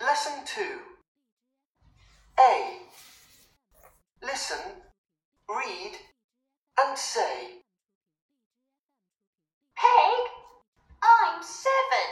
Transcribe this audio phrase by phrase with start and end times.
[0.00, 0.62] Lesson 2
[2.40, 2.78] A.
[4.22, 4.58] Listen,
[5.48, 5.92] read,
[6.82, 7.60] and say.
[9.76, 10.22] Peg,
[11.02, 12.08] I'm seven.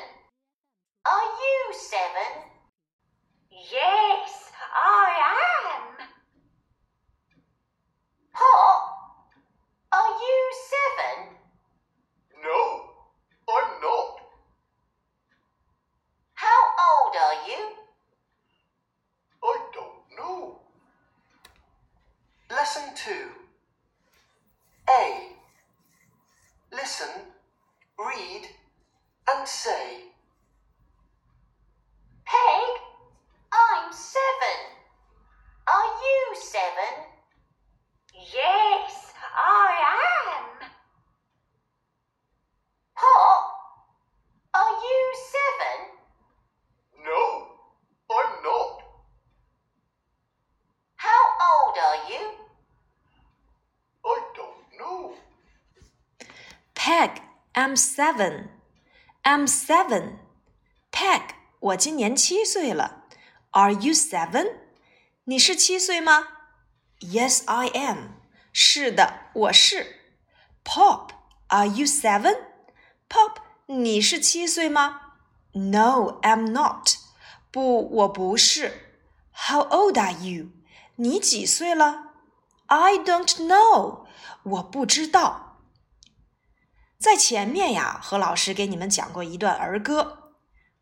[1.06, 2.50] Are you seven?
[3.50, 5.08] Yes, I
[5.72, 6.06] am.
[8.34, 9.26] Pop,
[9.92, 11.36] are you seven?
[12.42, 12.90] No,
[13.48, 14.14] I'm not.
[16.34, 17.72] How old are you?
[19.42, 20.58] I don't know.
[22.50, 23.10] Lesson 2
[24.90, 25.28] A.
[26.72, 27.08] Listen,
[27.98, 28.44] read,
[29.34, 30.04] and say.
[32.24, 32.80] Peg,
[33.52, 34.58] I'm seven.
[35.66, 36.94] Are you seven?
[38.14, 39.70] Yes, I
[40.34, 40.68] am.
[42.96, 43.44] Pop,
[44.54, 45.78] are you seven?
[47.04, 47.46] No,
[48.10, 48.82] I'm not.
[50.96, 52.30] How old are you?
[54.04, 55.14] I don't know.
[56.74, 57.22] Peg,
[57.67, 58.49] I'm seven.
[59.23, 60.19] I'm seven.
[60.91, 63.03] Peg, 我今年七岁了。
[63.51, 64.57] Are you seven?
[65.25, 66.27] 你是七岁吗？
[66.99, 68.15] Yes, I am.
[68.51, 69.99] 是的，我是。
[70.63, 71.09] Pop,
[71.47, 72.35] are you seven?
[73.09, 75.01] Pop, 你是七岁吗？
[75.53, 76.95] No, I'm not.
[77.51, 78.95] 不，我不是。
[79.31, 80.49] How old are you?
[80.95, 82.13] 你几岁了？
[82.67, 84.05] I don't know.
[84.43, 85.46] 我不知道。
[87.07, 90.31] 在前面呀，何老师给你们讲过一段儿歌。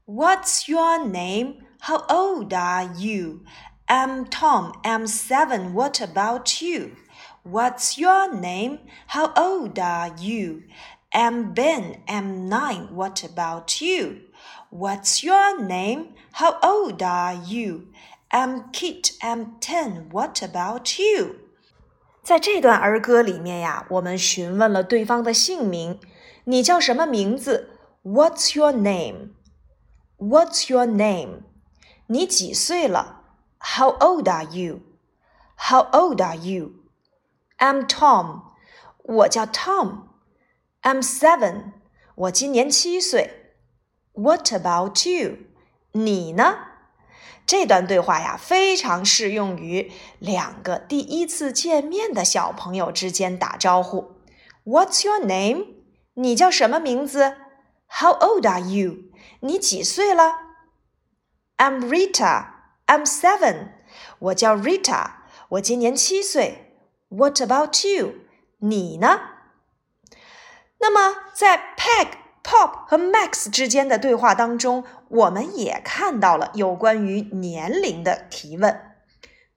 [0.06, 1.56] What's your name?
[1.80, 3.42] How old are you?
[3.88, 4.74] I'm Tom.
[4.84, 5.74] I'm seven.
[5.74, 6.92] What about you?
[7.44, 8.80] What's your name?
[9.08, 10.62] How old are you?
[11.12, 12.04] I'm Ben.
[12.06, 12.90] I'm nine.
[12.94, 14.30] What about you?
[14.70, 16.14] What's your name?
[16.34, 17.88] How old are you?
[18.30, 19.14] I'm Kit.
[19.22, 20.10] I'm ten.
[20.12, 21.36] What about you?
[22.24, 26.00] 在这段儿歌里面呀，我们询问了对方的姓名，
[26.46, 27.70] 你叫什么名字？
[28.04, 29.32] What's your name?
[30.18, 31.44] What's your name?
[32.08, 33.22] 你几岁了？
[33.60, 34.82] How old are you?
[35.56, 36.74] How old are you?
[37.58, 38.42] I'm Tom.
[39.04, 40.04] 我叫 Tom.
[40.82, 41.74] I'm seven.
[42.16, 43.54] 我今年七岁。
[44.14, 45.38] What about you?
[45.92, 46.58] 你呢？
[47.46, 54.16] 这段对话呀，非常适用于两个第一次见面的小朋友之间打招呼。
[54.64, 55.66] What's your name？
[56.16, 57.38] 你叫什么名字？
[57.88, 59.12] How old are you？
[59.42, 60.36] 你几岁了？
[61.58, 62.48] I'm Rita.
[62.88, 63.70] I'm seven.
[64.20, 65.12] 我叫 Rita.
[65.50, 66.76] 我今年七岁。
[67.10, 68.16] What about you？
[68.60, 69.20] 你呢？
[70.80, 78.96] 那么在 Peg、Pop 和 Max 之间的对话当中，我们也看到了有关于年龄的提问。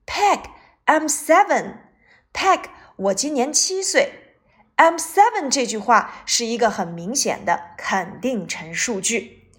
[0.06, 0.42] Peg,
[0.86, 1.76] I'm seven.
[2.32, 2.64] Peg，
[2.96, 4.27] 我今年七岁。
[4.79, 9.49] I'm seven 这句话是一个很明显的肯定陈述句。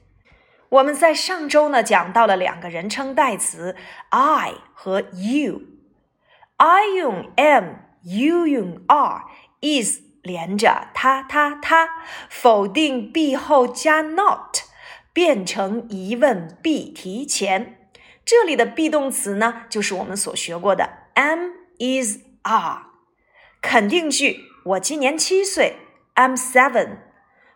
[0.70, 3.76] 我们在上周呢讲到了两个人称代词
[4.08, 5.60] I 和 you。
[6.56, 11.90] I 用 am，you 用 are，is 连着他他他，
[12.30, 14.56] 否定 be 后加 not，
[15.12, 17.90] 变成疑问 be 提前。
[18.24, 22.86] 这里的 be 动词呢，就是我们所学过的 am is are。
[23.60, 25.76] 肯定句：我今年七岁
[26.14, 26.98] ，I'm seven。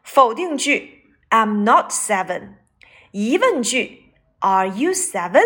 [0.03, 2.55] 否定句：I'm not seven。
[3.11, 5.45] 疑问句：Are you seven？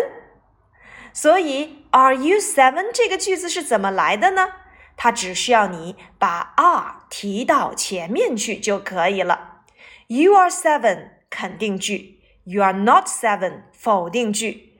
[1.11, 4.53] 所以，Are you seven 这个句子是怎么来的呢？
[4.95, 9.63] 它只需要你把 are 提到前面去就可以了。
[10.07, 14.79] You are seven 肯定句，You are not seven 否定句。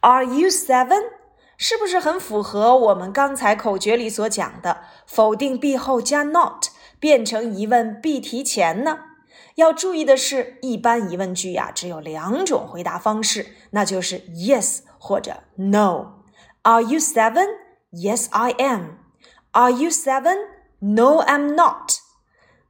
[0.00, 1.21] Are you seven？
[1.64, 6.66] 是不是很符合我们刚才口诀里所讲的否定 be 后加 not
[6.98, 8.98] 变成疑问 be 提前呢？
[9.54, 16.24] 要注意的是，一般疑问句呀只有两种回答方式，那就是 yes 或者 no。
[16.62, 17.46] Are you seven?
[17.92, 18.96] Yes, I am.
[19.52, 20.38] Are you seven?
[20.80, 21.92] No, I'm not.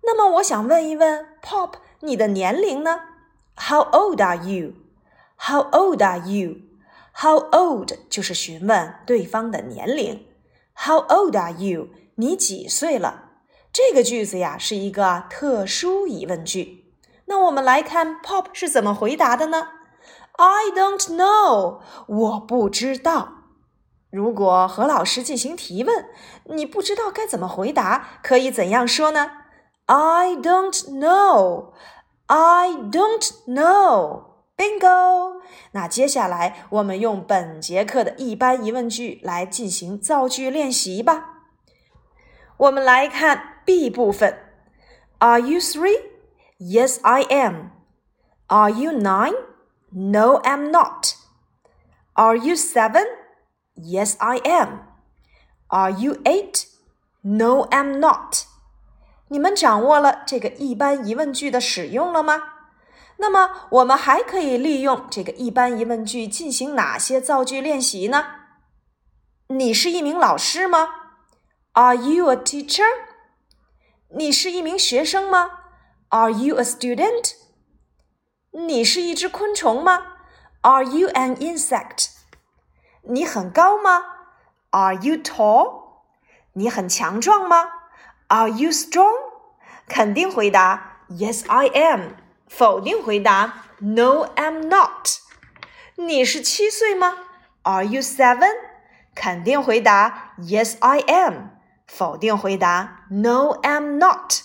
[0.03, 3.01] 那么我想问一问 Pop，你的年龄呢
[3.57, 4.75] ？How old are you?
[5.39, 6.57] How old are you?
[7.15, 10.27] How old 就是询问对方的年龄。
[10.75, 11.89] How old are you?
[12.17, 13.31] 你几岁了？
[13.73, 16.95] 这个句子呀是一个特殊疑问句。
[17.27, 19.69] 那我们来看 Pop 是怎么回答的呢
[20.33, 23.33] ？I don't know，我不知道。
[24.11, 26.07] 如果和老师进行提问，
[26.45, 29.31] 你不知道该怎么回答，可以怎样说呢
[29.87, 31.73] ？I don't know.
[32.27, 34.32] I don't know.
[34.56, 35.42] Bingo！
[35.72, 41.44] 那接下来我们用本节课的一般疑问句来进行造句练习吧。
[42.58, 44.38] 我们来看 B 部分：
[45.20, 46.02] Are you three?
[46.60, 47.70] Yes, I am.
[48.48, 49.36] Are you nine?
[49.92, 51.14] No, I'm not.
[52.14, 53.06] Are you seven?
[53.76, 54.80] Yes, I am.
[55.68, 56.66] Are you eight?
[57.22, 58.46] No, I'm not.
[59.28, 62.42] 你们掌握了这个一般疑问句的使用了吗？
[63.19, 68.25] 那么我们还可以利用这个一般疑问句进行哪些造句练习呢？
[69.49, 70.89] 你是一名老师吗
[71.73, 72.87] ？Are you a teacher？
[74.15, 75.51] 你是一名学生吗
[76.09, 77.35] ？Are you a student？
[78.53, 80.07] 你是一只昆虫吗
[80.63, 82.11] ？Are you an insect？
[83.03, 84.03] 你很高吗
[84.71, 85.83] ？Are you tall？
[86.55, 87.69] 你很强壮吗
[88.29, 89.15] ？Are you strong？
[89.89, 92.15] 肯定回答 Yes, I am。
[92.52, 95.10] 否定回答 No, I'm not。
[95.96, 97.18] 你是七岁吗？
[97.64, 98.52] Are you seven？
[99.16, 101.50] 肯定回答 Yes, I am。
[101.88, 104.42] 否定回答 No, I'm not。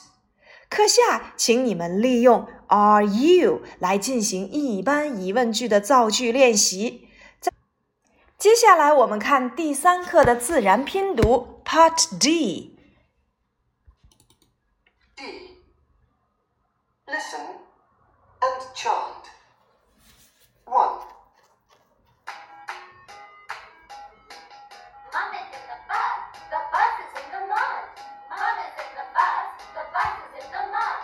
[0.68, 7.08] 课下，请你们利用 Are you 来进行一般疑问句的造句练习。
[8.38, 12.76] 接下来我们看第三课的自然拼读 Part D。
[15.14, 15.22] D.
[17.06, 17.40] Listen
[18.47, 19.23] and chant.
[20.65, 20.75] 1.
[25.13, 26.19] Mom is in the bus.
[26.51, 27.83] The bus is in the mud.
[28.31, 29.47] Mom is in the bus.
[29.75, 30.99] The bus is in the mud.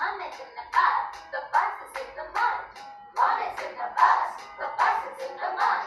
[0.00, 1.00] Mom is in the bus.
[1.32, 2.60] The bus is in the mud.
[3.16, 4.28] Mom is in the bus.
[4.60, 5.84] The bus is in the mud.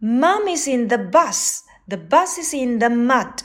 [0.00, 1.64] Mom is in the bus.
[1.88, 3.42] The bus is in the mud.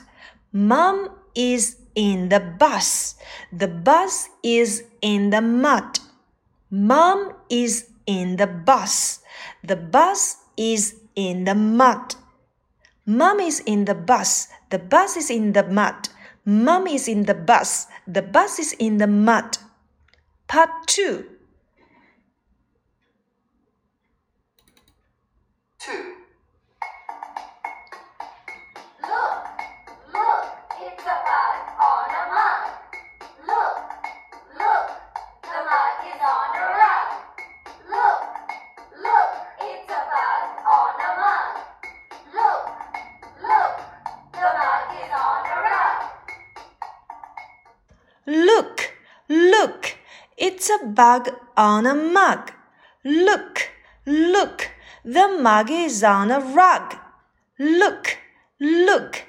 [0.51, 3.15] Mom is in the bus.
[3.51, 5.99] The bus is in the mud.
[6.69, 9.19] Mom is in the bus.
[9.63, 12.15] The bus is in the mud.
[13.05, 14.47] Mom is in the bus.
[14.69, 16.09] The bus is in the mud.
[16.45, 17.87] Mom is in the bus.
[18.07, 19.57] The bus is in the mud.
[20.47, 21.03] Part 2.
[21.23, 21.32] 2.
[48.25, 48.93] Look,
[49.27, 49.97] look,
[50.37, 52.51] it's a bug on a mug.
[53.03, 53.69] Look,
[54.05, 54.71] look,
[55.03, 56.95] the mug is on a rug.
[57.59, 58.17] Look,
[58.61, 59.23] look,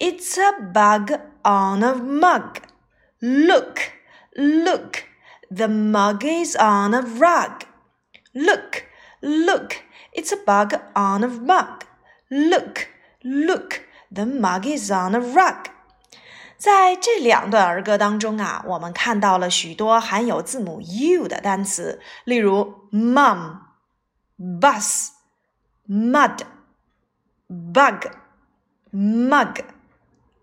[0.00, 1.12] it's a bug
[1.44, 2.58] on a mug.
[3.20, 3.92] Look,
[4.36, 5.04] look,
[5.48, 7.64] the mug is on a rug.
[8.34, 8.86] Look,
[9.22, 11.84] look, it's a bug on a mug.
[12.28, 12.88] Look,
[13.22, 15.68] look, the mug is on a rug.
[16.62, 23.56] 在这两段儿歌当中啊，我们看到了许多含有字母 u 的单词，例如 mum、
[24.38, 25.08] bus、
[25.88, 26.38] mud、
[27.48, 28.06] bug、
[28.92, 29.56] mug、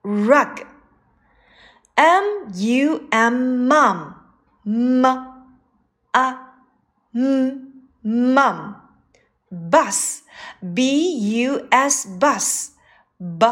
[0.04, 0.66] rug。
[1.96, 2.24] m
[2.54, 3.34] u m
[3.70, 4.14] mum
[4.64, 5.06] m
[6.12, 6.38] a
[7.14, 7.62] m
[8.04, 8.74] mum
[9.50, 10.20] bus
[10.60, 12.72] b u s bus
[13.18, 13.48] b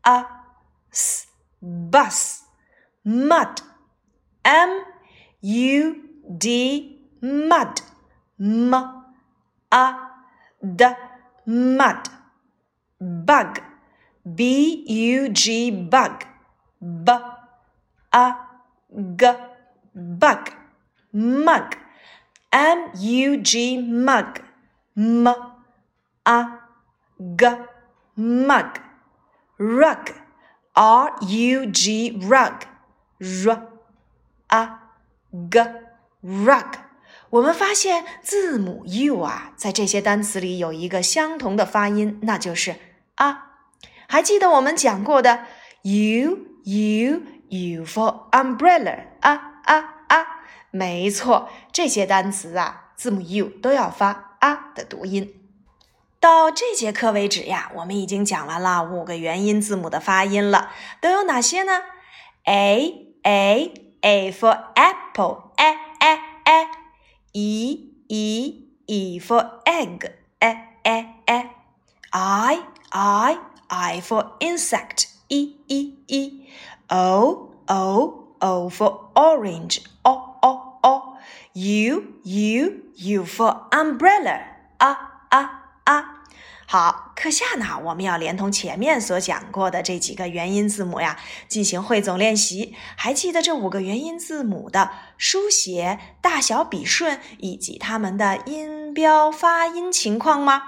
[0.00, 0.26] a
[0.90, 1.27] s
[1.60, 2.44] bus.
[3.04, 3.62] Mud.
[4.44, 4.84] M
[5.42, 5.96] u
[6.38, 7.80] d mud.
[8.38, 8.74] M
[9.70, 9.84] a
[10.62, 10.84] d
[11.46, 12.08] mud.
[13.00, 13.60] Bug.
[14.24, 16.24] B u g bug.
[16.80, 17.10] B
[18.12, 18.26] a
[19.16, 19.26] g
[19.94, 20.50] bug.
[21.12, 21.76] Mug.
[22.52, 24.40] M u g mug.
[24.96, 25.26] M
[26.26, 26.58] a
[27.36, 27.46] g
[28.16, 28.80] mug.
[29.58, 30.27] Rug
[30.72, 32.54] r u g rug
[33.18, 33.68] r
[34.48, 34.78] a
[35.50, 35.60] g
[36.22, 36.74] rug。
[37.30, 42.76] 我们发现字母 u 啊，在这些单词里有一个相同的发音，那就是
[43.16, 43.44] 啊。
[44.08, 45.44] 还记得我们讲过的
[45.82, 50.26] u u u for umbrella 啊啊啊，
[50.70, 55.47] 没错，这些单词啊，字母 u 都要发啊的读音。
[56.20, 60.70] 到这节课为止呀，我们已经讲完了五个元音字母的发音了，
[61.00, 61.82] 都有哪些呢
[62.44, 66.68] ？a a a for apple a a a
[67.32, 70.10] e e e for egg
[70.40, 71.50] a a a
[72.10, 76.48] i i i for insect e e e
[76.88, 80.10] o o o for orange o
[80.40, 81.16] o o
[81.54, 84.40] U U U for umbrella
[84.78, 84.96] 啊
[85.30, 85.67] 啊啊！
[86.70, 92.74] 好，课下呢，我们要连同前面所讲过的这几个元音字母呀，进行汇总练习。
[92.94, 100.62] 还记得这五个元音字母的书写、大小、笔顺以及它们的音标、发音情况吗？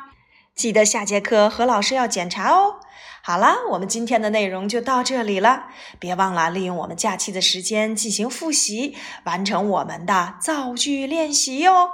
[0.55, 2.77] 记得下节课何老师要检查哦。
[3.23, 5.67] 好了，我们今天的内容就到这里了，
[5.99, 11.91] 别忘了利用我们假期的时间进行复习，完成我们的造句练习哟。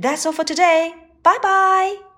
[0.00, 0.92] That's all for today.
[1.24, 2.09] Bye bye.